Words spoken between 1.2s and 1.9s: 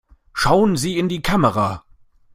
Kamera!